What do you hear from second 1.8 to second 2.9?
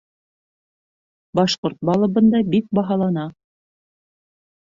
балы бында бик